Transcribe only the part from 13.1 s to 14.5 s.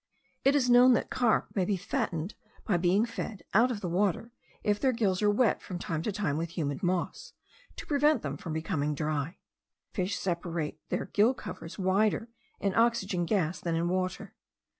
gas than in water.